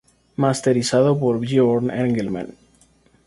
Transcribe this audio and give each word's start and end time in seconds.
Masterizado 0.43 1.11
por 1.19 1.39
Bjørn 1.43 1.91
Engelmann. 1.99 2.51